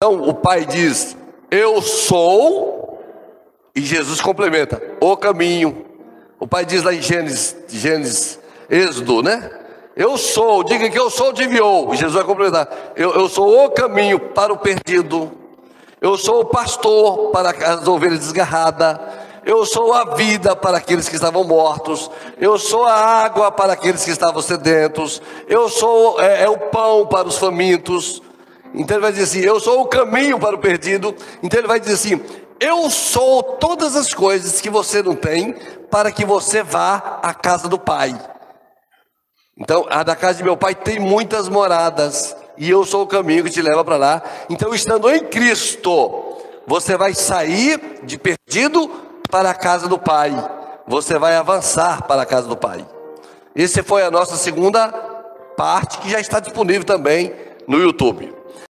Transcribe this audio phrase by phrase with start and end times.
[0.00, 1.16] Então o pai diz:
[1.50, 3.02] Eu sou,
[3.74, 5.84] e Jesus complementa: O caminho.
[6.38, 8.38] O pai diz lá em Gênesis, Gênesis,
[8.70, 9.50] Êxodo, né?
[9.96, 11.92] Eu sou, diga que eu sou, te enviou.
[11.96, 15.32] Jesus vai complementar: eu, eu sou o caminho para o perdido.
[16.00, 19.00] Eu sou o pastor para as ovelhas desgarradas.
[19.44, 22.08] Eu sou a vida para aqueles que estavam mortos.
[22.38, 25.20] Eu sou a água para aqueles que estavam sedentos.
[25.48, 28.22] Eu sou é, é o pão para os famintos.
[28.74, 31.14] Então ele vai dizer assim: Eu sou o caminho para o perdido.
[31.42, 32.20] Então ele vai dizer assim:
[32.60, 35.54] Eu sou todas as coisas que você não tem
[35.90, 38.18] para que você vá à casa do Pai.
[39.60, 43.42] Então, a da casa de meu pai tem muitas moradas, e eu sou o caminho
[43.42, 44.22] que te leva para lá.
[44.48, 48.88] Então, estando em Cristo, você vai sair de perdido
[49.28, 50.32] para a casa do Pai,
[50.86, 52.86] você vai avançar para a casa do Pai.
[53.54, 54.88] Essa foi a nossa segunda
[55.56, 57.34] parte, que já está disponível também
[57.66, 58.32] no YouTube.